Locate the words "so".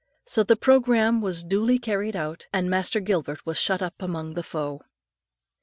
0.25-0.41